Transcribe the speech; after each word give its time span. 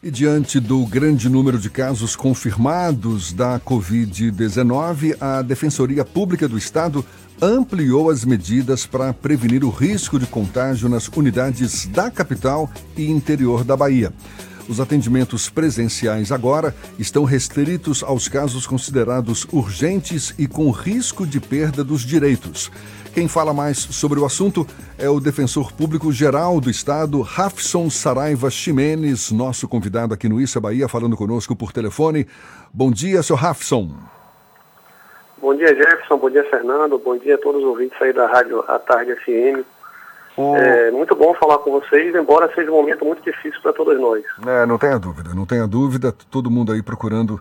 E 0.00 0.12
diante 0.12 0.60
do 0.60 0.86
grande 0.86 1.28
número 1.28 1.58
de 1.58 1.68
casos 1.68 2.14
confirmados 2.14 3.32
da 3.32 3.58
Covid-19, 3.58 5.16
a 5.20 5.42
Defensoria 5.42 6.04
Pública 6.04 6.46
do 6.46 6.56
Estado 6.56 7.04
ampliou 7.42 8.08
as 8.08 8.24
medidas 8.24 8.86
para 8.86 9.12
prevenir 9.12 9.64
o 9.64 9.70
risco 9.70 10.16
de 10.16 10.26
contágio 10.26 10.88
nas 10.88 11.08
unidades 11.08 11.86
da 11.86 12.12
capital 12.12 12.70
e 12.96 13.10
interior 13.10 13.64
da 13.64 13.76
Bahia. 13.76 14.12
Os 14.68 14.80
atendimentos 14.80 15.48
presenciais 15.48 16.30
agora 16.30 16.74
estão 16.98 17.24
restritos 17.24 18.02
aos 18.02 18.28
casos 18.28 18.66
considerados 18.66 19.46
urgentes 19.50 20.34
e 20.38 20.46
com 20.46 20.70
risco 20.70 21.26
de 21.26 21.40
perda 21.40 21.82
dos 21.82 22.02
direitos. 22.02 22.70
Quem 23.14 23.26
fala 23.26 23.54
mais 23.54 23.78
sobre 23.78 24.20
o 24.20 24.26
assunto 24.26 24.66
é 24.98 25.08
o 25.08 25.18
defensor 25.18 25.72
público 25.72 26.12
geral 26.12 26.60
do 26.60 26.68
Estado, 26.68 27.22
Rafson 27.22 27.88
Saraiva 27.88 28.50
Ximenes, 28.50 29.32
nosso 29.32 29.66
convidado 29.66 30.12
aqui 30.12 30.28
no 30.28 30.38
Issa 30.38 30.60
Bahia, 30.60 30.86
falando 30.86 31.16
conosco 31.16 31.56
por 31.56 31.72
telefone. 31.72 32.26
Bom 32.72 32.90
dia, 32.90 33.22
seu 33.22 33.36
Rafson. 33.36 33.90
Bom 35.40 35.54
dia, 35.54 35.68
Jefferson. 35.68 36.18
Bom 36.18 36.28
dia, 36.28 36.44
Fernando. 36.50 36.98
Bom 36.98 37.16
dia 37.16 37.36
a 37.36 37.38
todos 37.38 37.62
os 37.62 37.68
ouvintes 37.68 37.96
aí 38.02 38.12
da 38.12 38.26
Rádio 38.26 38.62
A 38.68 38.78
Tarde 38.78 39.14
FM. 39.16 39.64
O... 40.38 40.54
É 40.54 40.92
muito 40.92 41.16
bom 41.16 41.34
falar 41.34 41.58
com 41.58 41.72
vocês, 41.72 42.14
embora 42.14 42.48
seja 42.54 42.70
um 42.70 42.74
momento 42.74 43.04
muito 43.04 43.20
difícil 43.24 43.60
para 43.60 43.72
todos 43.72 44.00
nós. 44.00 44.22
É, 44.46 44.64
não 44.66 44.78
tenha 44.78 44.96
dúvida, 44.96 45.34
não 45.34 45.44
tenha 45.44 45.66
dúvida, 45.66 46.14
todo 46.30 46.48
mundo 46.48 46.70
aí 46.70 46.80
procurando 46.80 47.40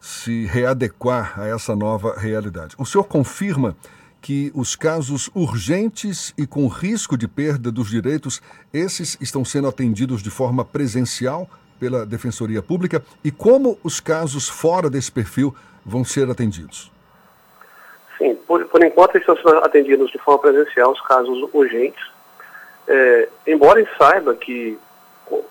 se 0.00 0.44
readequar 0.44 1.40
a 1.40 1.46
essa 1.46 1.76
nova 1.76 2.18
realidade. 2.18 2.74
O 2.80 2.84
senhor 2.84 3.04
confirma 3.04 3.76
que 4.20 4.50
os 4.56 4.74
casos 4.74 5.30
urgentes 5.36 6.34
e 6.36 6.48
com 6.48 6.66
risco 6.66 7.16
de 7.16 7.28
perda 7.28 7.70
dos 7.70 7.88
direitos, 7.88 8.42
esses 8.74 9.16
estão 9.20 9.44
sendo 9.44 9.68
atendidos 9.68 10.20
de 10.20 10.30
forma 10.30 10.64
presencial 10.64 11.48
pela 11.78 12.04
Defensoria 12.04 12.60
Pública 12.60 13.04
e 13.22 13.30
como 13.30 13.78
os 13.84 14.00
casos 14.00 14.48
fora 14.48 14.90
desse 14.90 15.12
perfil 15.12 15.54
vão 15.84 16.04
ser 16.04 16.28
atendidos? 16.28 16.90
Sim, 18.18 18.34
por, 18.48 18.64
por 18.64 18.82
enquanto 18.82 19.16
estão 19.16 19.36
sendo 19.36 19.58
atendidos 19.58 20.10
de 20.10 20.18
forma 20.18 20.40
presencial 20.40 20.90
os 20.90 21.00
casos 21.02 21.48
urgentes, 21.52 22.15
é, 22.88 23.28
embora 23.46 23.80
ele 23.80 23.88
saiba 23.98 24.34
que, 24.34 24.78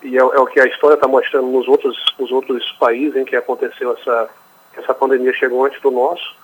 e 0.02 0.16
é, 0.16 0.20
é 0.20 0.40
o 0.40 0.46
que 0.46 0.60
a 0.60 0.66
história 0.66 0.94
está 0.94 1.06
mostrando 1.06 1.48
nos 1.48 1.68
outros, 1.68 1.96
nos 2.18 2.30
outros 2.32 2.72
países 2.72 3.16
em 3.16 3.24
que 3.24 3.36
aconteceu 3.36 3.92
essa, 3.92 4.28
essa 4.76 4.94
pandemia 4.94 5.32
chegou 5.34 5.64
antes 5.64 5.80
do 5.80 5.90
nosso, 5.90 6.34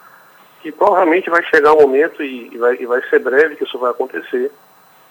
que 0.61 0.71
provavelmente 0.71 1.31
vai 1.31 1.43
chegar 1.45 1.73
um 1.73 1.81
momento, 1.81 2.23
e, 2.23 2.51
e, 2.53 2.59
vai, 2.59 2.77
e 2.77 2.87
vai 2.87 3.03
ser 3.09 3.19
breve 3.19 3.57
que 3.57 3.65
isso 3.65 3.79
vai 3.79 3.91
acontecer, 3.91 4.53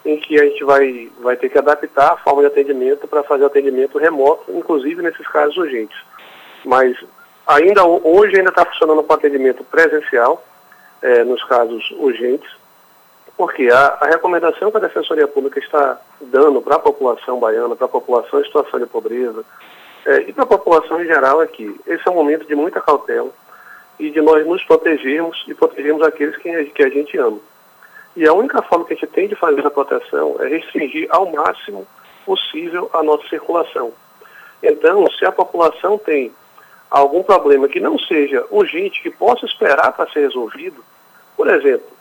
em 0.06 0.18
que 0.18 0.40
a 0.40 0.46
gente 0.46 0.64
vai, 0.64 1.12
vai 1.20 1.36
ter 1.36 1.50
que 1.50 1.58
adaptar 1.58 2.14
a 2.14 2.18
forma 2.18 2.42
de 2.42 2.48
atendimento 2.48 3.08
para 3.08 3.24
fazer 3.24 3.46
atendimento 3.46 3.98
remoto, 3.98 4.52
inclusive 4.52 5.02
nesses 5.02 5.28
casos 5.28 5.56
urgentes. 5.58 5.98
Mas 6.66 6.98
ainda 7.46 7.86
hoje 7.86 8.38
ainda 8.38 8.50
está 8.50 8.66
funcionando 8.66 9.04
com 9.04 9.14
atendimento 9.14 9.64
presencial, 9.64 10.44
é, 11.02 11.24
nos 11.24 11.44
casos 11.46 11.90
urgentes, 11.98 12.50
porque 13.42 13.72
a, 13.72 13.98
a, 14.00 14.06
recomendação 14.06 14.70
que 14.70 14.78
a 14.78 14.82
Defensoria 14.82 15.28
Pública 15.28 15.60
está 15.60 16.00
dando 16.22 16.62
para 16.62 16.76
a 16.76 16.80
população 16.80 17.40
baiana, 17.40 17.76
para 17.76 17.88
a 17.88 17.90
população 17.90 18.40
em 18.40 18.44
situação 18.44 18.80
de 18.80 18.86
pobreza, 18.86 19.44
é, 20.06 20.30
e 20.30 20.32
para 20.32 20.44
a 20.44 20.48
população 20.48 21.02
em 21.02 21.08
geral 21.08 21.42
é 21.42 21.48
que 21.48 21.76
esse 21.88 22.08
é 22.08 22.12
um 22.12 22.14
momento 22.14 22.46
de 22.46 22.54
muita 22.54 22.80
cautela 22.80 23.32
e 23.98 24.12
de 24.12 24.22
nós 24.22 24.46
nos 24.46 24.64
protegermos 24.64 25.44
e 25.48 25.56
protegermos 25.56 26.04
aqueles 26.04 26.38
que, 26.38 26.66
que 26.66 26.84
a 26.84 26.90
gente 26.90 27.18
ama. 27.18 27.40
E 28.16 28.28
a 28.28 28.32
única 28.32 28.62
forma 28.62 28.86
que 28.86 28.94
a 28.94 28.96
gente 28.96 29.10
tem 29.10 29.28
de 29.28 29.34
fazer 29.34 29.60
essa 29.62 29.72
proteção 29.72 30.36
é 30.40 30.48
restringir 30.48 31.08
ao 31.10 31.26
máximo 31.32 31.88
possível 32.24 32.92
a 32.94 33.02
nossa 33.02 33.28
circulação. 33.28 33.92
Então, 34.62 35.10
se 35.18 35.26
a 35.26 35.32
população 35.32 35.98
tem 35.98 36.32
algum 36.92 37.24
problema 37.24 37.68
que 37.68 37.80
não 37.80 37.98
seja 37.98 38.46
urgente, 38.52 39.02
que 39.02 39.10
possa 39.10 39.48
esperar 39.48 39.94
para 39.94 40.08
ser 40.12 40.20
resolvido, 40.20 40.86
por 41.36 41.48
exemplo, 41.50 42.01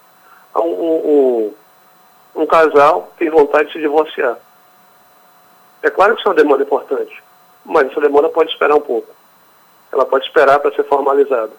um, 0.56 0.60
um, 0.62 1.54
um, 2.34 2.46
casal 2.46 3.12
tem 3.18 3.30
vontade 3.30 3.68
de 3.68 3.72
se 3.74 3.80
divorciar. 3.80 4.38
É 5.82 5.90
claro 5.90 6.14
que 6.14 6.20
isso 6.20 6.28
é 6.28 6.32
uma 6.32 6.36
demanda 6.36 6.62
importante, 6.62 7.22
mas 7.64 7.90
essa 7.90 8.00
demanda 8.00 8.28
pode 8.28 8.50
esperar 8.50 8.74
um 8.74 8.80
pouco. 8.80 9.08
Ela 9.92 10.04
pode 10.04 10.26
esperar 10.26 10.58
para 10.60 10.74
ser 10.74 10.84
formalizada. 10.84 11.52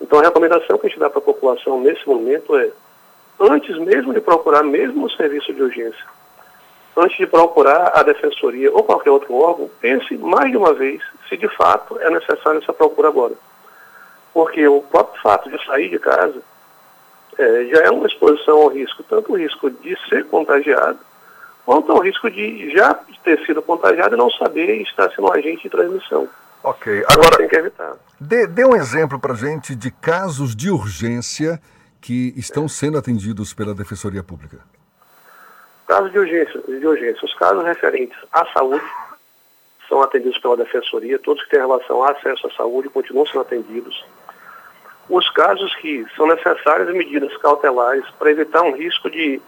Então 0.00 0.18
a 0.18 0.22
recomendação 0.22 0.78
que 0.78 0.86
a 0.86 0.90
gente 0.90 0.98
dá 0.98 1.08
para 1.08 1.18
a 1.18 1.22
população 1.22 1.80
nesse 1.80 2.06
momento 2.06 2.56
é, 2.56 2.70
antes 3.40 3.76
mesmo 3.78 4.12
de 4.12 4.20
procurar 4.20 4.62
mesmo 4.62 5.06
o 5.06 5.10
serviço 5.10 5.52
de 5.52 5.62
urgência, 5.62 6.04
antes 6.96 7.16
de 7.16 7.26
procurar 7.26 7.92
a 7.94 8.02
defensoria 8.02 8.72
ou 8.72 8.82
qualquer 8.82 9.10
outro 9.10 9.34
órgão, 9.34 9.70
pense 9.80 10.16
mais 10.16 10.50
de 10.50 10.56
uma 10.56 10.74
vez 10.74 11.02
se 11.28 11.36
de 11.36 11.48
fato 11.56 11.98
é 12.00 12.10
necessário 12.10 12.60
essa 12.60 12.72
procura 12.72 13.08
agora. 13.08 13.34
Porque 14.32 14.66
o 14.66 14.82
próprio 14.82 15.22
fato 15.22 15.48
de 15.48 15.64
sair 15.64 15.88
de 15.88 15.98
casa 15.98 16.42
é, 17.38 17.64
já 17.66 17.82
é 17.84 17.90
uma 17.90 18.06
exposição 18.06 18.62
ao 18.62 18.68
risco, 18.68 19.02
tanto 19.04 19.32
o 19.32 19.36
risco 19.36 19.70
de 19.70 19.96
ser 20.08 20.24
contagiado, 20.26 20.98
quanto 21.64 21.92
ao 21.92 22.00
risco 22.00 22.30
de 22.30 22.70
já 22.70 22.94
ter 23.22 23.44
sido 23.46 23.62
contagiado 23.62 24.14
e 24.14 24.18
não 24.18 24.30
saber 24.30 24.82
estar 24.82 25.10
sendo 25.10 25.28
um 25.28 25.32
agente 25.32 25.64
de 25.64 25.70
transmissão. 25.70 26.28
Ok. 26.62 26.98
Então, 26.98 27.08
Agora, 27.10 27.36
tem 27.36 27.48
que 27.48 27.56
evitar. 27.56 27.94
Dê, 28.20 28.46
dê 28.46 28.64
um 28.64 28.74
exemplo 28.74 29.18
para 29.18 29.34
gente 29.34 29.74
de 29.74 29.90
casos 29.90 30.54
de 30.54 30.70
urgência 30.70 31.60
que 32.00 32.32
estão 32.36 32.68
sendo 32.68 32.98
atendidos 32.98 33.52
pela 33.54 33.74
Defensoria 33.74 34.22
Pública. 34.22 34.58
Casos 35.86 36.12
de 36.12 36.18
urgência, 36.18 36.60
de 36.66 36.86
urgência. 36.86 37.24
Os 37.24 37.34
casos 37.34 37.64
referentes 37.64 38.16
à 38.32 38.46
saúde 38.52 38.84
são 39.88 40.02
atendidos 40.02 40.38
pela 40.38 40.56
Defensoria, 40.56 41.18
todos 41.18 41.42
que 41.44 41.50
têm 41.50 41.60
relação 41.60 42.02
a 42.02 42.12
acesso 42.12 42.46
à 42.46 42.50
saúde 42.52 42.88
continuam 42.88 43.26
sendo 43.26 43.40
atendidos 43.40 44.04
os 45.08 45.28
casos 45.30 45.74
que 45.76 46.06
são 46.16 46.26
necessárias 46.26 46.88
medidas 46.94 47.36
cautelares 47.38 48.04
para 48.18 48.30
evitar 48.30 48.62
um 48.62 48.72
risco 48.72 49.10
de, 49.10 49.40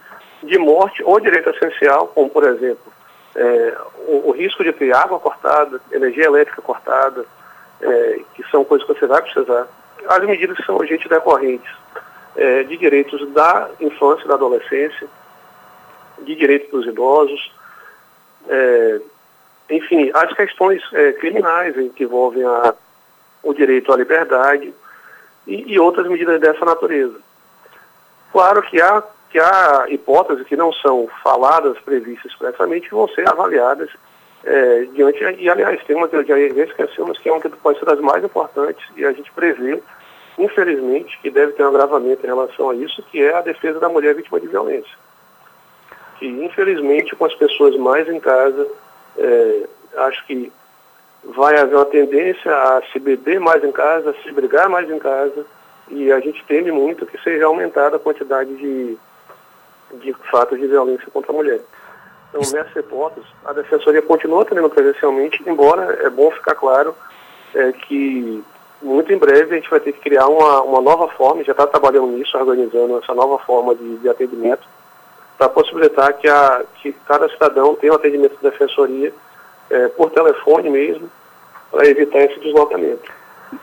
de 0.43 0.57
morte 0.57 1.03
ou 1.03 1.19
direito 1.19 1.49
essencial, 1.49 2.07
como, 2.07 2.29
por 2.29 2.43
exemplo, 2.43 2.93
é, 3.35 3.77
o, 4.07 4.29
o, 4.29 4.31
risco 4.31 4.63
de 4.63 4.71
ter 4.73 4.93
água 4.93 5.19
cortada, 5.19 5.79
energia 5.91 6.25
elétrica 6.25 6.61
cortada, 6.61 7.25
é, 7.81 8.19
que 8.35 8.43
são 8.49 8.63
coisas 8.63 8.87
que 8.87 8.93
você 8.93 9.05
vai 9.05 9.21
precisar. 9.21 9.67
As 10.07 10.23
medidas 10.23 10.57
são 10.65 10.75
urgentes 10.75 11.09
decorrentes 11.09 11.71
é, 12.35 12.63
de 12.63 12.77
direitos 12.77 13.27
da 13.33 13.69
infância 13.79 14.25
e 14.25 14.27
da 14.27 14.35
adolescência, 14.35 15.07
de 16.19 16.35
direitos 16.35 16.69
dos 16.71 16.85
idosos, 16.87 17.51
é, 18.47 19.01
enfim, 19.69 20.09
as 20.13 20.33
questões 20.33 20.81
é, 20.93 21.11
criminais 21.13 21.75
que 21.95 22.03
envolvem 22.03 22.43
a, 22.43 22.73
o 23.43 23.53
direito 23.53 23.91
à 23.91 23.97
liberdade, 23.97 24.73
e, 25.47 25.73
e 25.73 25.79
outras 25.79 26.07
medidas 26.07 26.39
dessa 26.39 26.63
natureza. 26.63 27.15
Claro 28.31 28.61
que 28.61 28.81
há, 28.81 29.01
que 29.29 29.39
há 29.39 29.85
hipóteses 29.89 30.45
que 30.45 30.55
não 30.55 30.71
são 30.73 31.07
faladas, 31.23 31.79
previstas 31.79 32.31
expressamente, 32.31 32.89
que 32.89 32.95
vão 32.95 33.07
ser 33.09 33.27
avaliadas 33.27 33.89
é, 34.43 34.87
diante, 34.93 35.23
e 35.39 35.49
aliás, 35.49 35.83
tem 35.85 35.95
uma 35.95 36.07
eu 36.11 36.23
já 36.23 36.37
esqueci, 36.39 37.01
mas 37.01 37.17
que 37.17 37.29
é 37.29 37.31
uma 37.31 37.41
que 37.41 37.49
pode 37.49 37.79
ser 37.79 37.85
das 37.85 37.99
mais 37.99 38.23
importantes, 38.23 38.85
e 38.95 39.05
a 39.05 39.11
gente 39.11 39.31
prevê, 39.31 39.81
infelizmente, 40.37 41.17
que 41.21 41.29
deve 41.29 41.53
ter 41.53 41.63
um 41.63 41.69
agravamento 41.69 42.23
em 42.23 42.29
relação 42.29 42.69
a 42.69 42.75
isso, 42.75 43.01
que 43.11 43.21
é 43.21 43.33
a 43.33 43.41
defesa 43.41 43.79
da 43.79 43.89
mulher 43.89 44.15
vítima 44.15 44.39
de 44.39 44.47
violência. 44.47 44.97
Que, 46.19 46.27
infelizmente, 46.27 47.15
com 47.15 47.25
as 47.25 47.35
pessoas 47.35 47.75
mais 47.77 48.07
em 48.07 48.19
casa, 48.19 48.67
é, 49.17 49.63
acho 49.97 50.25
que 50.25 50.51
vai 51.35 51.57
haver 51.57 51.75
uma 51.75 51.85
tendência 51.85 52.51
a 52.51 52.81
se 52.91 52.99
beber 52.99 53.39
mais 53.39 53.63
em 53.63 53.71
casa, 53.71 54.11
a 54.11 54.23
se 54.23 54.31
brigar 54.31 54.69
mais 54.69 54.89
em 54.89 54.99
casa, 54.99 55.45
e 55.89 56.11
a 56.11 56.19
gente 56.19 56.43
teme 56.45 56.71
muito 56.71 57.05
que 57.05 57.21
seja 57.21 57.45
aumentada 57.45 57.97
a 57.97 57.99
quantidade 57.99 58.55
de, 58.55 58.97
de 59.99 60.13
fatos 60.31 60.59
de 60.59 60.67
violência 60.67 61.07
contra 61.11 61.31
a 61.31 61.35
mulher. 61.35 61.61
Então, 62.29 62.41
nessa 62.51 62.79
hipótese, 62.79 63.25
a 63.45 63.53
Defensoria 63.53 64.01
continua 64.01 64.41
atendendo 64.41 64.69
presencialmente, 64.69 65.41
embora 65.47 65.99
é 66.03 66.09
bom 66.09 66.29
ficar 66.31 66.55
claro 66.55 66.95
é, 67.55 67.71
que 67.71 68.43
muito 68.81 69.11
em 69.11 69.17
breve 69.17 69.53
a 69.55 69.59
gente 69.59 69.69
vai 69.69 69.79
ter 69.79 69.93
que 69.93 69.99
criar 69.99 70.27
uma, 70.27 70.61
uma 70.61 70.81
nova 70.81 71.07
forma, 71.09 71.43
já 71.43 71.51
está 71.51 71.65
trabalhando 71.65 72.07
nisso, 72.07 72.37
organizando 72.37 72.97
essa 72.99 73.13
nova 73.13 73.39
forma 73.39 73.73
de, 73.75 73.97
de 73.97 74.09
atendimento, 74.09 74.67
para 75.37 75.49
possibilitar 75.49 76.13
que, 76.13 76.27
a, 76.27 76.63
que 76.81 76.91
cada 77.07 77.29
cidadão 77.29 77.75
tenha 77.75 77.93
um 77.93 77.95
atendimento 77.95 78.37
da 78.41 78.49
Defensoria 78.49 79.13
é, 79.69 79.87
por 79.89 80.09
telefone 80.11 80.69
mesmo, 80.69 81.09
para 81.71 81.87
evitar 81.87 82.19
esse 82.19 82.39
deslocamento. 82.39 83.11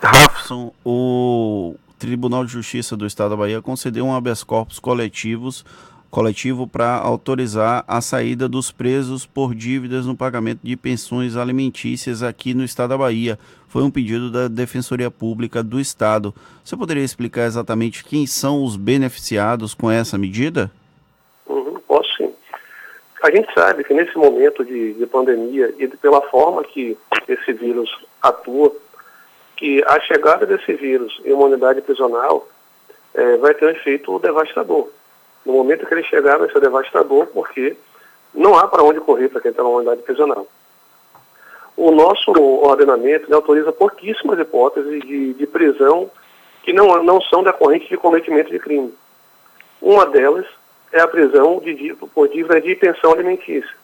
Rafson, 0.03 0.73
o 0.85 1.75
Tribunal 1.99 2.45
de 2.45 2.53
Justiça 2.53 2.97
do 2.97 3.07
Estado 3.07 3.31
da 3.31 3.37
Bahia 3.37 3.61
concedeu 3.61 4.05
um 4.07 4.15
habeas 4.15 4.43
corpus 4.43 4.79
coletivos 4.79 5.65
coletivo 6.15 6.69
para 6.69 6.95
autorizar 6.95 7.85
a 7.89 8.01
saída 8.01 8.49
dos 8.49 8.71
presos 8.71 9.27
por 9.27 9.53
dívidas 9.53 10.07
no 10.07 10.17
pagamento 10.17 10.61
de 10.63 10.77
pensões 10.77 11.35
alimentícias 11.35 12.23
aqui 12.23 12.55
no 12.55 12.63
estado 12.63 12.91
da 12.91 12.99
Bahia. 12.99 13.37
Foi 13.67 13.83
um 13.83 13.91
pedido 13.91 14.31
da 14.31 14.47
Defensoria 14.47 15.11
Pública 15.11 15.61
do 15.61 15.81
Estado. 15.81 16.33
Você 16.63 16.77
poderia 16.77 17.03
explicar 17.03 17.47
exatamente 17.47 18.05
quem 18.05 18.29
são 18.29 18.63
os 18.63 18.77
beneficiados 18.77 19.75
com 19.75 19.91
essa 19.91 20.17
medida? 20.17 20.71
A 23.25 23.31
gente 23.31 23.51
sabe 23.55 23.83
que 23.85 23.95
nesse 23.95 24.19
momento 24.19 24.63
de, 24.63 24.93
de 24.93 25.07
pandemia 25.07 25.75
e 25.79 25.89
pela 25.89 26.21
forma 26.29 26.63
que 26.63 26.95
esse 27.27 27.55
vírus 27.55 27.89
atua, 28.21 28.71
que 29.57 29.83
a 29.87 29.99
chegada 30.01 30.45
desse 30.45 30.75
vírus 30.75 31.19
em 31.25 31.33
uma 31.33 31.47
unidade 31.47 31.81
prisional 31.81 32.47
é, 33.15 33.39
vai 33.39 33.55
ter 33.55 33.65
um 33.65 33.71
efeito 33.71 34.19
devastador. 34.19 34.91
No 35.43 35.55
momento 35.55 35.87
que 35.87 35.95
ele 35.95 36.03
chegar, 36.05 36.37
vai 36.37 36.51
ser 36.51 36.61
devastador, 36.61 37.29
porque 37.29 37.75
não 38.35 38.59
há 38.59 38.69
para 38.69 38.83
onde 38.83 39.01
correr 39.01 39.31
para 39.31 39.41
quem 39.41 39.53
está 39.53 39.63
numa 39.63 39.79
unidade 39.79 40.03
prisional. 40.03 40.47
O 41.79 41.91
nosso 41.93 42.31
ordenamento 42.31 43.35
autoriza 43.35 43.73
pouquíssimas 43.73 44.39
hipóteses 44.39 45.01
de, 45.01 45.33
de 45.33 45.47
prisão 45.47 46.11
que 46.63 46.75
não, 46.75 47.03
não 47.03 47.23
são 47.23 47.43
decorrentes 47.43 47.89
de 47.89 47.97
cometimento 47.97 48.51
de 48.51 48.59
crime. 48.59 48.93
Uma 49.81 50.05
delas 50.05 50.45
é 50.95 51.01
a 51.01 51.09
prisão 51.09 51.59
de, 51.59 51.95
por 52.15 52.29
dívida 52.29 52.61
de 52.61 52.77
pensão 52.77 53.13
alimentícia. 53.13 53.75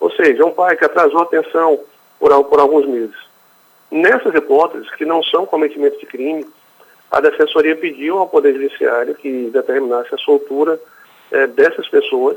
Ou 0.00 0.10
seja, 0.10 0.44
um 0.44 0.50
pai 0.50 0.76
que 0.76 0.84
atrasou 0.84 1.20
a 1.20 1.26
pensão 1.26 1.78
por, 2.18 2.44
por 2.44 2.58
alguns 2.58 2.86
meses. 2.86 3.16
Nessas 3.88 4.34
hipóteses, 4.34 4.90
que 4.96 5.04
não 5.04 5.22
são 5.22 5.46
cometimento 5.46 5.96
de 6.00 6.06
crime, 6.06 6.44
a 7.08 7.20
Defensoria 7.20 7.76
pediu 7.76 8.18
ao 8.18 8.28
Poder 8.28 8.52
Judiciário 8.52 9.14
que 9.14 9.48
determinasse 9.52 10.12
a 10.12 10.18
soltura 10.18 10.80
é, 11.30 11.46
dessas 11.46 11.88
pessoas, 11.88 12.36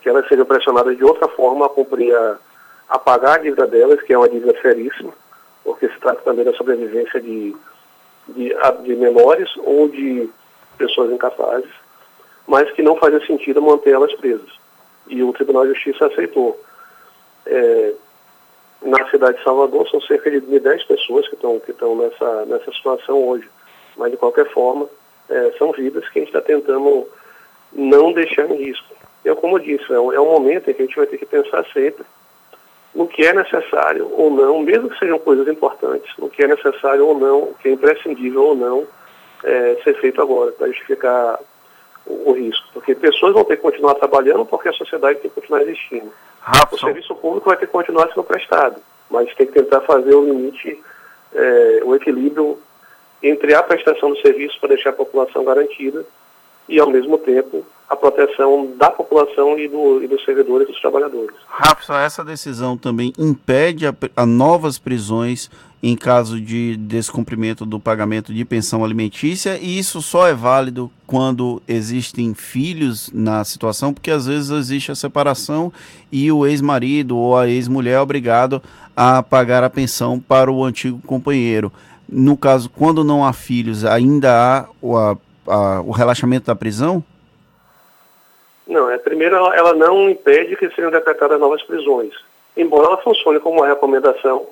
que 0.00 0.08
elas 0.08 0.26
sejam 0.26 0.46
pressionadas 0.46 0.96
de 0.96 1.04
outra 1.04 1.28
forma 1.28 1.66
a 1.66 1.68
cumprir 1.68 2.14
a, 2.16 2.38
a 2.88 2.98
pagar 2.98 3.34
a 3.34 3.42
dívida 3.42 3.66
delas, 3.66 4.00
que 4.00 4.14
é 4.14 4.18
uma 4.18 4.30
dívida 4.30 4.58
seríssima, 4.62 5.12
porque 5.62 5.88
se 5.88 5.98
trata 6.00 6.22
também 6.22 6.46
da 6.46 6.54
sobrevivência 6.54 7.20
de, 7.20 7.54
de, 8.28 8.56
de 8.82 8.96
menores 8.96 9.50
ou 9.58 9.88
de 9.90 10.30
pessoas 10.78 11.12
incapazes, 11.12 11.83
mas 12.46 12.70
que 12.72 12.82
não 12.82 12.96
fazia 12.96 13.24
sentido 13.26 13.62
manter 13.62 13.90
elas 13.90 14.14
presas. 14.14 14.50
E 15.08 15.22
o 15.22 15.32
Tribunal 15.32 15.66
de 15.66 15.74
Justiça 15.74 16.06
aceitou. 16.06 16.60
É, 17.46 17.92
na 18.82 19.08
cidade 19.10 19.38
de 19.38 19.44
Salvador 19.44 19.88
são 19.88 20.00
cerca 20.02 20.30
de 20.30 20.40
10 20.40 20.84
pessoas 20.84 21.26
que 21.28 21.34
estão 21.34 21.58
que 21.58 21.70
estão 21.70 21.96
nessa, 21.96 22.44
nessa 22.46 22.72
situação 22.72 23.26
hoje. 23.26 23.48
Mas, 23.96 24.10
de 24.10 24.16
qualquer 24.16 24.50
forma, 24.50 24.88
é, 25.28 25.52
são 25.58 25.72
vidas 25.72 26.08
que 26.08 26.18
a 26.18 26.22
gente 26.22 26.28
está 26.28 26.40
tentando 26.40 27.06
não 27.72 28.12
deixar 28.12 28.50
em 28.50 28.56
risco. 28.56 28.94
Eu, 29.24 29.36
como 29.36 29.56
eu 29.56 29.62
disse, 29.62 29.90
é 29.92 29.98
um, 29.98 30.12
é 30.12 30.20
um 30.20 30.30
momento 30.30 30.70
em 30.70 30.74
que 30.74 30.82
a 30.82 30.84
gente 30.84 30.96
vai 30.96 31.06
ter 31.06 31.18
que 31.18 31.26
pensar 31.26 31.64
sempre 31.72 32.04
no 32.94 33.08
que 33.08 33.24
é 33.24 33.32
necessário 33.32 34.08
ou 34.12 34.30
não, 34.30 34.60
mesmo 34.60 34.88
que 34.88 34.98
sejam 34.98 35.18
coisas 35.18 35.48
importantes, 35.48 36.10
no 36.16 36.30
que 36.30 36.44
é 36.44 36.46
necessário 36.46 37.06
ou 37.06 37.18
não, 37.18 37.38
o 37.42 37.54
que 37.54 37.68
é 37.68 37.72
imprescindível 37.72 38.42
ou 38.42 38.54
não 38.54 38.86
é, 39.42 39.76
ser 39.82 39.94
feito 40.00 40.22
agora, 40.22 40.52
para 40.52 40.68
justificar 40.68 41.40
o, 42.06 42.30
o, 42.30 42.32
risco. 42.32 42.66
Porque 42.72 42.94
pessoas 42.94 43.32
vão 43.32 43.44
ter 43.44 43.56
que 43.56 43.62
continuar 43.62 43.94
trabalhando 43.94 44.44
porque 44.44 44.68
a 44.68 44.72
sociedade 44.72 45.20
tem 45.20 45.30
que 45.30 45.40
continuar 45.40 45.62
existindo. 45.62 46.12
O 46.70 46.78
serviço 46.78 47.14
público 47.14 47.48
vai 47.48 47.56
ter 47.56 47.66
que 47.66 47.72
continuar 47.72 48.08
sendo 48.08 48.24
prestado, 48.24 48.80
mas 49.10 49.34
tem 49.34 49.46
que 49.46 49.52
tentar 49.52 49.80
fazer 49.82 50.14
o 50.14 50.24
limite, 50.24 50.82
é, 51.34 51.80
o 51.84 51.94
equilíbrio 51.94 52.58
entre 53.22 53.54
a 53.54 53.62
prestação 53.62 54.10
do 54.10 54.20
serviço 54.20 54.58
para 54.60 54.70
deixar 54.70 54.90
a 54.90 54.94
população 54.94 55.44
garantida 55.44 56.04
e, 56.68 56.78
ao 56.78 56.90
mesmo 56.90 57.16
tempo, 57.18 57.64
a 57.88 57.96
proteção 57.96 58.72
da 58.76 58.90
população 58.90 59.58
e, 59.58 59.68
do, 59.68 60.02
e 60.02 60.08
dos 60.08 60.24
servidores 60.24 60.68
e 60.68 60.72
dos 60.72 60.80
trabalhadores. 60.80 61.34
Rafa, 61.46 62.02
essa 62.02 62.24
decisão 62.24 62.76
também 62.76 63.12
impede 63.18 63.86
a, 63.86 63.94
a, 64.16 64.26
novas 64.26 64.78
prisões 64.78 65.50
em 65.86 65.94
caso 65.94 66.40
de 66.40 66.78
descumprimento 66.78 67.66
do 67.66 67.78
pagamento 67.78 68.32
de 68.32 68.42
pensão 68.42 68.82
alimentícia 68.82 69.58
e 69.60 69.78
isso 69.78 70.00
só 70.00 70.26
é 70.26 70.32
válido 70.32 70.90
quando 71.06 71.60
existem 71.68 72.32
filhos 72.32 73.10
na 73.12 73.44
situação, 73.44 73.92
porque 73.92 74.10
às 74.10 74.26
vezes 74.26 74.48
existe 74.48 74.90
a 74.90 74.94
separação 74.94 75.70
e 76.10 76.32
o 76.32 76.46
ex-marido 76.46 77.18
ou 77.18 77.36
a 77.36 77.46
ex-mulher 77.46 77.96
é 77.96 78.00
obrigado 78.00 78.62
a 78.96 79.22
pagar 79.22 79.62
a 79.62 79.68
pensão 79.68 80.18
para 80.18 80.50
o 80.50 80.64
antigo 80.64 81.02
companheiro. 81.06 81.70
No 82.08 82.34
caso, 82.34 82.70
quando 82.70 83.04
não 83.04 83.22
há 83.22 83.34
filhos, 83.34 83.84
ainda 83.84 84.30
há 84.32 84.66
o, 84.80 84.96
a, 84.96 85.18
a, 85.46 85.82
o 85.82 85.90
relaxamento 85.90 86.46
da 86.46 86.56
prisão? 86.56 87.04
Não, 88.66 88.90
é, 88.90 88.96
primeiro 88.96 89.36
ela, 89.36 89.54
ela 89.54 89.74
não 89.74 90.08
impede 90.08 90.56
que 90.56 90.70
sejam 90.70 90.90
decretadas 90.90 91.38
novas 91.38 91.62
prisões, 91.62 92.14
embora 92.56 92.86
ela 92.86 93.02
funcione 93.02 93.38
como 93.38 93.58
uma 93.58 93.66
recomendação 93.66 94.46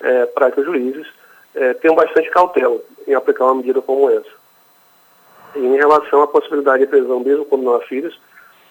é, 0.00 0.26
para 0.26 0.50
que 0.50 0.60
os 0.60 0.66
juízes 0.66 1.06
é, 1.54 1.74
tenham 1.74 1.96
bastante 1.96 2.30
cautela 2.30 2.78
em 3.06 3.14
aplicar 3.14 3.44
uma 3.46 3.56
medida 3.56 3.80
como 3.80 4.10
essa. 4.10 4.30
E 5.54 5.58
em 5.58 5.76
relação 5.76 6.22
à 6.22 6.26
possibilidade 6.26 6.84
de 6.84 6.90
prisão, 6.90 7.20
mesmo 7.20 7.44
quando 7.44 7.62
não 7.62 7.74
há 7.74 7.80
filhos, 7.80 8.18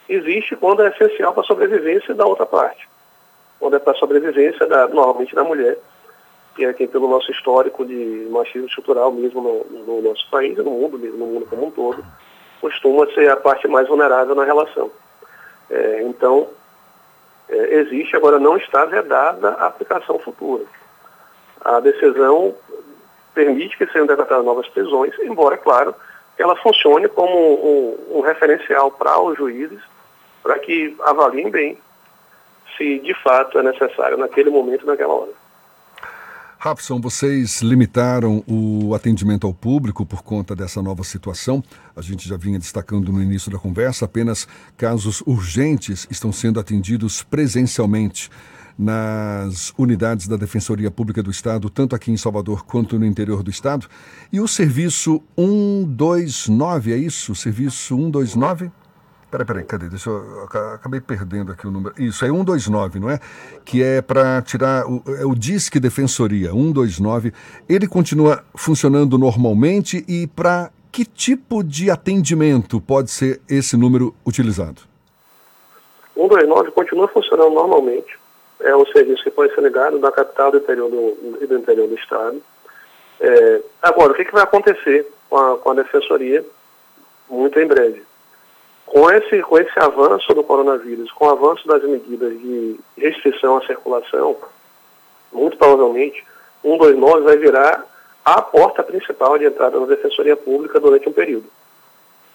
existe 0.07 0.56
quando 0.56 0.83
é 0.83 0.89
essencial 0.89 1.33
para 1.33 1.42
a 1.42 1.45
sobrevivência 1.45 2.13
da 2.13 2.25
outra 2.25 2.45
parte. 2.45 2.88
Quando 3.60 3.75
é 3.75 3.80
para 3.80 3.94
a 3.94 3.95
sobrevivência, 3.95 4.68
da, 4.68 4.88
normalmente, 4.88 5.33
da 5.33 5.44
mulher, 5.44 5.77
que 6.56 6.63
é 6.63 6.74
quem 6.74 6.88
pelo 6.88 7.10
nosso 7.10 7.31
histórico 7.31 7.86
de 7.86 8.27
machismo 8.30 8.68
estrutural 8.68 9.12
mesmo 9.12 9.42
no, 9.42 9.86
no 9.86 10.01
nosso 10.01 10.30
país, 10.30 10.56
no 10.57 10.66
mundo 10.66 10.98
mesmo, 11.00 11.18
no 11.18 11.25
mundo 11.25 11.48
como 11.50 11.68
um 11.68 11.72
todo, 11.72 12.06
costuma 12.62 13.07
ser 13.13 13.30
a 13.30 13.38
parte 13.38 13.68
mais 13.68 13.88
vulnerável 13.88 14.36
na 14.36 14.45
relação. 14.45 14.92
É, 15.69 16.04
então, 16.04 16.48
é, 17.50 17.75
existe, 17.75 18.16
agora 18.16 18.39
não 18.39 18.57
está 18.57 18.86
vedada 18.86 19.50
a 19.50 19.68
aplicação 19.68 20.19
futura. 20.19 20.63
A 21.66 21.80
decisão 21.80 22.56
permite 23.34 23.78
que 23.78 23.86
sejam 23.88 24.06
decretadas 24.06 24.46
novas 24.46 24.68
prisões, 24.70 25.14
embora, 25.20 25.56
é 25.56 25.58
claro, 25.58 25.94
que 26.38 26.44
ela 26.44 26.56
funcione 26.56 27.08
como 27.10 27.36
um, 27.36 28.18
um 28.18 28.22
referencial 28.22 28.92
para 28.92 29.20
os 29.20 29.38
juízes, 29.38 29.82
para 30.44 30.60
que 30.60 30.96
avaliem 31.02 31.50
bem 31.50 31.78
se 32.78 33.00
de 33.00 33.14
fato 33.16 33.58
é 33.58 33.64
necessário 33.64 34.18
naquele 34.18 34.50
momento, 34.50 34.86
naquela 34.86 35.14
hora. 35.14 35.32
Rapson, 36.66 37.00
vocês 37.00 37.62
limitaram 37.62 38.44
o 38.48 38.96
atendimento 38.96 39.46
ao 39.46 39.54
público 39.54 40.04
por 40.04 40.24
conta 40.24 40.56
dessa 40.56 40.82
nova 40.82 41.04
situação. 41.04 41.64
A 41.96 42.02
gente 42.02 42.28
já 42.28 42.38
vinha 42.38 42.58
destacando 42.58 43.12
no 43.12 43.22
início 43.22 43.52
da 43.52 43.60
conversa, 43.60 44.06
apenas 44.06 44.48
casos 44.76 45.22
urgentes 45.28 46.08
estão 46.10 46.32
sendo 46.32 46.60
atendidos 46.60 47.22
presencialmente 47.22 48.32
nas 48.76 49.76
unidades 49.78 50.28
da 50.28 50.38
Defensoria 50.38 50.90
Pública 50.90 51.22
do 51.22 51.30
Estado, 51.30 51.70
tanto 51.70 51.96
aqui 51.96 52.12
em 52.12 52.18
Salvador 52.18 52.66
quanto 52.66 52.98
no 52.98 53.06
interior 53.06 53.44
do 53.44 53.52
Estado. 53.52 53.88
E 54.34 54.42
o 54.42 54.48
serviço 54.48 55.22
129, 55.38 56.94
é 56.94 56.98
isso? 56.98 57.36
Serviço 57.36 57.96
129? 57.96 58.72
Peraí, 59.36 59.46
peraí, 59.46 59.64
cadê? 59.66 59.90
Deixa 59.90 60.10
eu. 60.10 60.44
Acabei 60.74 61.02
perdendo 61.02 61.52
aqui 61.52 61.68
o 61.68 61.72
número. 61.72 61.94
Isso, 62.02 62.24
é 62.24 62.30
129, 62.30 63.00
não 63.00 63.10
é? 63.10 63.20
Que 63.66 63.84
é 63.84 64.02
para 64.02 64.42
tirar. 64.42 64.86
O, 64.86 65.04
é 65.20 65.26
o 65.26 65.36
Disque 65.36 65.78
Defensoria, 65.78 66.52
129. 66.52 67.34
Ele 67.68 67.86
continua 67.86 68.46
funcionando 68.56 69.18
normalmente 69.18 70.06
e 70.08 70.25
para 70.25 70.72
que 70.89 71.04
tipo 71.04 71.62
de 71.65 71.92
atendimento 71.92 72.80
pode 72.80 73.12
ser 73.12 73.42
esse 73.50 73.75
número 73.75 74.15
utilizado? 74.25 74.84
129 76.13 76.72
continua 76.72 77.10
funcionando 77.10 77.54
normalmente. 77.54 78.18
É 78.62 78.74
um 78.74 78.86
serviço 78.86 79.22
que 79.22 79.32
pode 79.32 79.54
ser 79.54 79.62
ligado 79.62 80.00
da 80.00 80.13
capital 80.13 80.51
do 80.51 80.60
interior 80.60 80.89
do, 80.89 81.46
do, 81.46 81.58
interior 81.58 81.89
do 81.89 81.96
Estado. 81.96 82.42
É, 83.20 83.62
agora, 83.82 84.13
o 84.13 84.15
que, 84.15 84.24
que 84.24 84.32
vai 84.32 84.44
acontecer 84.44 85.06
com 85.30 85.38
a, 85.38 85.58
com 85.58 85.72
a 85.72 85.74
Defensoria 85.74 86.46
muito 87.30 87.60
em 87.60 87.68
breve? 87.68 88.01
Com 88.96 89.12
esse, 89.12 89.42
com 89.42 89.58
esse 89.58 89.78
avanço 89.78 90.34
do 90.34 90.42
coronavírus, 90.42 91.12
com 91.12 91.25
o 91.25 91.30
avanço 91.30 91.68
das 91.68 91.84
medidas 91.84 92.32
de 92.40 92.80
restrição 92.98 93.58
à 93.58 93.66
circulação, 93.66 94.38
muito 95.34 95.58
provavelmente, 95.58 96.24
129 96.62 97.24
vai 97.24 97.36
virar 97.36 97.86
a 98.24 98.42
porta 98.42 98.82
principal 98.84 99.38
de 99.38 99.44
entrada 99.44 99.78
na 99.78 99.86
Defensoria 99.86 100.38
Pública 100.38 100.80
durante 100.80 101.10
um 101.10 101.12
período. 101.12 101.44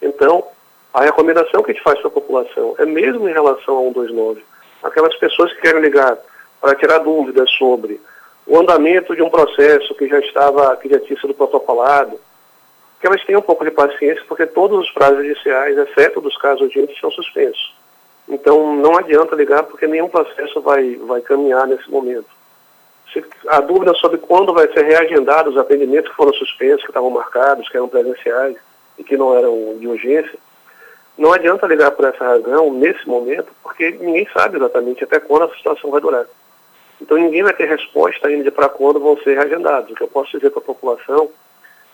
Então, 0.02 0.44
a 0.92 1.00
recomendação 1.00 1.62
que 1.62 1.70
a 1.70 1.72
gente 1.74 1.82
faz 1.82 1.98
para 1.98 2.08
a 2.08 2.12
população 2.12 2.74
é 2.76 2.84
mesmo 2.84 3.26
em 3.26 3.32
relação 3.32 3.78
a 3.78 3.82
129, 3.84 4.44
aquelas 4.82 5.16
pessoas 5.16 5.50
que 5.54 5.62
querem 5.62 5.80
ligar 5.80 6.18
para 6.60 6.74
tirar 6.74 6.98
dúvidas 6.98 7.50
sobre 7.52 7.98
o 8.46 8.58
andamento 8.58 9.16
de 9.16 9.22
um 9.22 9.30
processo 9.30 9.94
que 9.94 10.06
já 10.06 10.18
estava, 10.18 10.76
que 10.76 10.90
já 10.90 11.00
tinha 11.00 11.18
sido 11.18 11.32
protocolado, 11.32 12.20
que 13.00 13.06
elas 13.06 13.24
tenham 13.24 13.40
um 13.40 13.44
pouco 13.44 13.64
de 13.64 13.70
paciência, 13.70 14.22
porque 14.28 14.46
todos 14.46 14.78
os 14.78 14.90
prazos 14.90 15.24
judiciais, 15.26 15.76
exceto 15.76 16.20
dos 16.20 16.36
casos 16.36 16.60
urgentes, 16.60 17.00
são 17.00 17.10
suspensos. 17.10 17.74
Então, 18.28 18.76
não 18.76 18.96
adianta 18.96 19.34
ligar, 19.34 19.62
porque 19.62 19.86
nenhum 19.86 20.08
processo 20.08 20.60
vai, 20.60 20.96
vai 20.96 21.22
caminhar 21.22 21.66
nesse 21.66 21.90
momento. 21.90 22.28
Se 23.12 23.24
a 23.48 23.60
dúvida 23.60 23.92
sobre 23.94 24.18
quando 24.18 24.52
vai 24.52 24.68
ser 24.68 24.84
reagendado 24.84 25.50
os 25.50 25.56
atendimentos 25.56 26.10
que 26.10 26.16
foram 26.16 26.32
suspensos, 26.34 26.82
que 26.82 26.90
estavam 26.90 27.10
marcados, 27.10 27.68
que 27.68 27.76
eram 27.76 27.88
presenciais 27.88 28.56
e 28.98 29.02
que 29.02 29.16
não 29.16 29.36
eram 29.36 29.78
de 29.78 29.88
urgência, 29.88 30.38
não 31.18 31.32
adianta 31.32 31.66
ligar 31.66 31.90
por 31.90 32.04
essa 32.04 32.22
razão 32.22 32.72
nesse 32.72 33.08
momento, 33.08 33.48
porque 33.62 33.90
ninguém 33.90 34.28
sabe 34.32 34.58
exatamente 34.58 35.02
até 35.02 35.18
quando 35.18 35.44
a 35.44 35.56
situação 35.56 35.90
vai 35.90 36.00
durar. 36.00 36.26
Então 37.00 37.16
ninguém 37.16 37.42
vai 37.42 37.52
ter 37.52 37.66
resposta 37.66 38.28
ainda 38.28 38.52
para 38.52 38.68
quando 38.68 39.00
vão 39.00 39.16
ser 39.18 39.34
reagendados. 39.34 39.90
O 39.90 39.94
que 39.94 40.02
eu 40.02 40.08
posso 40.08 40.30
dizer 40.32 40.50
para 40.50 40.60
a 40.60 40.64
população 40.64 41.30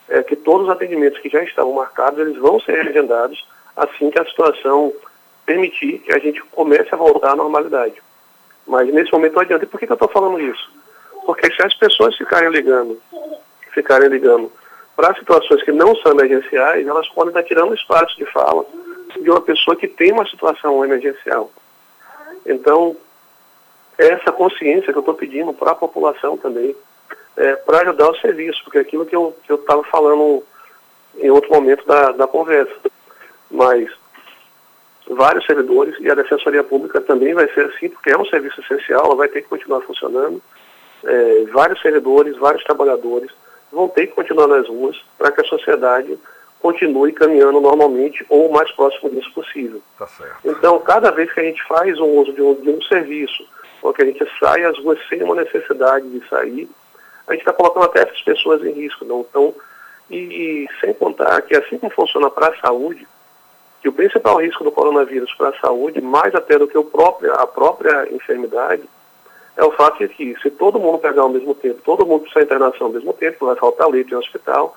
é, 0.08 0.22
que 0.22 0.36
todos 0.36 0.66
os 0.66 0.72
atendimentos 0.72 1.18
que 1.20 1.28
já 1.28 1.42
estavam 1.42 1.72
marcados, 1.72 2.18
eles 2.18 2.36
vão 2.36 2.60
ser 2.60 2.80
agendados 2.88 3.46
assim 3.76 4.10
que 4.10 4.18
a 4.18 4.24
situação 4.24 4.92
permitir 5.44 5.98
que 5.98 6.12
a 6.12 6.18
gente 6.18 6.42
comece 6.44 6.88
a 6.92 6.96
voltar 6.96 7.32
à 7.32 7.36
normalidade. 7.36 8.02
Mas 8.66 8.92
nesse 8.92 9.12
momento 9.12 9.34
não 9.34 9.42
adianta. 9.42 9.64
E 9.64 9.68
por 9.68 9.78
que, 9.78 9.86
que 9.86 9.92
eu 9.92 9.94
estou 9.94 10.08
falando 10.08 10.40
isso? 10.40 10.70
Porque 11.24 11.52
se 11.52 11.62
as 11.62 11.74
pessoas 11.74 12.16
ficarem 12.16 12.50
ligando, 12.50 13.00
ficarem 13.72 14.08
ligando 14.08 14.50
para 14.96 15.14
situações 15.14 15.62
que 15.62 15.72
não 15.72 15.94
são 15.96 16.12
emergenciais, 16.12 16.86
elas 16.86 17.08
podem 17.10 17.28
estar 17.28 17.42
tirando 17.42 17.74
espaço 17.74 18.16
de 18.16 18.24
fala 18.26 18.64
de 19.20 19.30
uma 19.30 19.40
pessoa 19.40 19.76
que 19.76 19.88
tem 19.88 20.12
uma 20.12 20.26
situação 20.26 20.84
emergencial. 20.84 21.50
Então, 22.44 22.96
essa 23.98 24.30
consciência 24.32 24.92
que 24.92 24.98
eu 24.98 25.00
estou 25.00 25.14
pedindo 25.14 25.52
para 25.52 25.72
a 25.72 25.74
população 25.74 26.36
também, 26.36 26.76
é, 27.36 27.56
para 27.56 27.82
ajudar 27.82 28.10
o 28.10 28.16
serviço, 28.16 28.62
porque 28.64 28.78
é 28.78 28.80
aquilo 28.80 29.06
que 29.06 29.14
eu 29.14 29.34
estava 29.50 29.82
falando 29.84 30.42
em 31.18 31.30
outro 31.30 31.50
momento 31.50 31.86
da, 31.86 32.12
da 32.12 32.26
conversa. 32.26 32.74
Mas 33.50 33.88
vários 35.08 35.44
servidores 35.46 35.94
e 36.00 36.10
a 36.10 36.14
Defensoria 36.14 36.64
Pública 36.64 37.00
também 37.00 37.34
vai 37.34 37.48
ser 37.52 37.66
assim, 37.66 37.88
porque 37.88 38.10
é 38.10 38.18
um 38.18 38.26
serviço 38.26 38.60
essencial, 38.60 39.04
ela 39.04 39.14
vai 39.14 39.28
ter 39.28 39.42
que 39.42 39.48
continuar 39.48 39.82
funcionando. 39.82 40.42
É, 41.04 41.44
vários 41.52 41.80
servidores, 41.80 42.36
vários 42.36 42.64
trabalhadores 42.64 43.30
vão 43.70 43.88
ter 43.88 44.08
que 44.08 44.14
continuar 44.14 44.48
nas 44.48 44.68
ruas 44.68 44.96
para 45.18 45.30
que 45.30 45.40
a 45.40 45.44
sociedade 45.44 46.18
continue 46.60 47.12
caminhando 47.12 47.60
normalmente 47.60 48.24
ou 48.28 48.48
o 48.48 48.52
mais 48.52 48.70
próximo 48.72 49.10
disso 49.10 49.30
possível. 49.32 49.80
Tá. 49.98 50.08
Então, 50.44 50.78
cada 50.80 51.10
vez 51.10 51.32
que 51.32 51.40
a 51.40 51.44
gente 51.44 51.62
faz 51.64 51.98
um 52.00 52.08
uso 52.18 52.32
de 52.32 52.42
um, 52.42 52.54
de 52.54 52.70
um 52.70 52.82
serviço, 52.82 53.46
ou 53.82 53.92
que 53.92 54.02
a 54.02 54.06
gente 54.06 54.26
sai 54.40 54.64
às 54.64 54.76
ruas 54.78 54.98
sem 55.08 55.22
uma 55.22 55.36
necessidade 55.36 56.08
de 56.08 56.26
sair, 56.28 56.68
a 57.26 57.32
gente 57.32 57.40
está 57.40 57.52
colocando 57.52 57.84
até 57.84 58.02
essas 58.02 58.20
pessoas 58.22 58.62
em 58.64 58.72
risco. 58.72 59.04
Não? 59.04 59.20
Então, 59.20 59.54
e, 60.10 60.16
e 60.16 60.68
sem 60.80 60.94
contar 60.94 61.42
que 61.42 61.56
assim 61.56 61.78
como 61.78 61.92
funciona 61.92 62.30
para 62.30 62.48
a 62.48 62.56
saúde, 62.58 63.06
que 63.80 63.88
o 63.88 63.92
principal 63.92 64.40
risco 64.40 64.64
do 64.64 64.72
coronavírus 64.72 65.32
para 65.34 65.50
a 65.50 65.60
saúde, 65.60 66.00
mais 66.00 66.34
até 66.34 66.58
do 66.58 66.66
que 66.66 66.78
o 66.78 66.84
próprio, 66.84 67.32
a 67.34 67.46
própria 67.46 68.08
enfermidade, 68.12 68.82
é 69.56 69.64
o 69.64 69.72
fato 69.72 69.98
de 69.98 70.08
que 70.08 70.36
se 70.42 70.50
todo 70.50 70.78
mundo 70.78 70.98
pegar 70.98 71.22
ao 71.22 71.28
mesmo 71.28 71.54
tempo, 71.54 71.80
todo 71.84 72.04
mundo 72.04 72.22
precisa 72.22 72.44
internação 72.44 72.88
ao 72.88 72.92
mesmo 72.92 73.12
tempo, 73.12 73.46
vai 73.46 73.56
faltar 73.56 73.88
leite 73.88 74.12
em 74.12 74.16
hospital, 74.16 74.76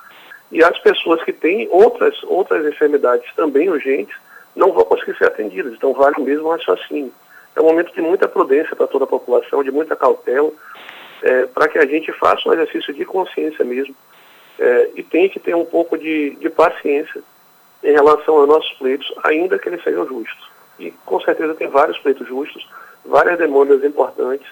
e 0.51 0.63
as 0.63 0.77
pessoas 0.79 1.21
que 1.23 1.33
têm 1.33 1.67
outras, 1.71 2.15
outras 2.23 2.65
enfermidades 2.65 3.31
também 3.35 3.69
urgentes 3.69 4.15
não 4.55 4.71
vão 4.71 4.85
conseguir 4.85 5.17
ser 5.17 5.25
atendidas. 5.25 5.73
Então 5.73 5.93
vale 5.93 6.21
mesmo 6.21 6.49
raciocínio. 6.49 7.13
É 7.55 7.61
um 7.61 7.65
momento 7.65 7.93
de 7.93 8.01
muita 8.01 8.27
prudência 8.27 8.75
para 8.75 8.87
toda 8.87 9.03
a 9.03 9.07
população, 9.07 9.63
de 9.63 9.71
muita 9.71 9.95
cautela, 9.95 10.51
é, 11.23 11.45
para 11.45 11.67
que 11.67 11.77
a 11.77 11.85
gente 11.85 12.11
faça 12.13 12.47
um 12.47 12.53
exercício 12.53 12.93
de 12.93 13.05
consciência 13.05 13.63
mesmo 13.65 13.95
é, 14.59 14.89
e 14.95 15.03
tente 15.03 15.39
ter 15.39 15.55
um 15.55 15.65
pouco 15.65 15.97
de, 15.97 16.31
de 16.35 16.49
paciência 16.49 17.21
em 17.83 17.91
relação 17.91 18.37
aos 18.37 18.47
nossos 18.47 18.71
pleitos, 18.73 19.11
ainda 19.23 19.57
que 19.57 19.69
eles 19.69 19.83
sejam 19.83 20.05
justos. 20.07 20.49
E 20.77 20.91
com 21.05 21.19
certeza 21.21 21.55
tem 21.55 21.67
vários 21.67 21.97
pleitos 21.99 22.27
justos, 22.27 22.67
várias 23.05 23.37
demandas 23.37 23.83
importantes, 23.83 24.47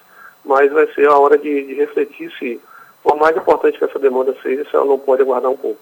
mas 0.45 0.71
vai 0.71 0.88
ser 0.93 1.07
a 1.07 1.17
hora 1.17 1.38
de, 1.38 1.63
de 1.67 1.74
refletir 1.74 2.31
se, 2.39 2.59
por 3.03 3.17
mais 3.17 3.36
importante 3.36 3.77
que 3.77 3.83
essa 3.83 4.00
demanda 4.00 4.36
seja, 4.41 4.65
se 4.69 4.75
ela 4.75 4.86
não 4.86 4.97
pode 4.97 5.21
aguardar 5.21 5.51
um 5.51 5.57
pouco. 5.57 5.79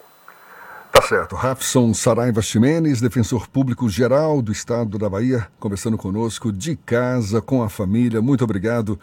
Tá 0.92 1.02
certo. 1.02 1.36
Rafson 1.36 1.94
Saraiva 1.94 2.42
Ximenes, 2.42 3.02
defensor 3.02 3.50
público 3.50 3.90
geral 3.90 4.42
do 4.42 4.52
estado 4.52 4.98
da 4.98 5.10
Bahia, 5.10 5.48
conversando 5.60 5.98
conosco 5.98 6.52
de 6.52 6.76
casa, 6.78 7.42
com 7.42 7.62
a 7.62 7.70
família. 7.70 8.22
Muito 8.22 8.44
obrigado 8.44 8.98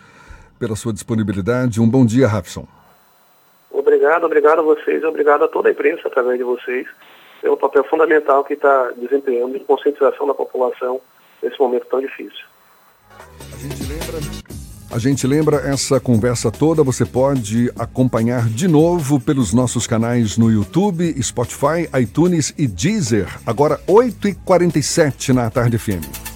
pela 0.62 0.76
sua 0.76 0.92
disponibilidade. 0.92 1.80
Um 1.80 1.90
bom 1.90 2.06
dia, 2.06 2.28
Rafson. 2.28 2.64
Obrigado, 3.68 4.22
obrigado 4.22 4.60
a 4.60 4.62
vocês, 4.62 5.02
obrigado 5.02 5.42
a 5.42 5.48
toda 5.48 5.68
a 5.68 5.72
imprensa 5.72 6.06
através 6.06 6.38
de 6.38 6.44
vocês, 6.44 6.86
pelo 7.40 7.56
papel 7.56 7.82
fundamental 7.82 8.44
que 8.44 8.54
está 8.54 8.92
desempenhando 8.96 9.58
de 9.58 9.64
conscientização 9.64 10.24
da 10.24 10.34
população 10.34 11.00
nesse 11.42 11.58
momento 11.58 11.84
tão 11.86 12.00
difícil. 12.00 12.44
A 13.52 13.56
gente 13.56 13.82
lembra 13.88 14.18
a 14.92 14.98
gente 14.98 15.26
lembra 15.26 15.56
essa 15.56 15.98
conversa 15.98 16.52
toda, 16.52 16.84
você 16.84 17.04
pode 17.04 17.72
acompanhar 17.78 18.46
de 18.46 18.68
novo 18.68 19.18
pelos 19.18 19.52
nossos 19.54 19.86
canais 19.86 20.36
no 20.36 20.50
YouTube, 20.50 21.20
Spotify, 21.20 21.88
iTunes 22.00 22.54
e 22.58 22.68
Deezer. 22.68 23.26
Agora 23.46 23.80
8h47 23.88 25.30
na 25.32 25.50
Tarde 25.50 25.78
FM. 25.78 26.31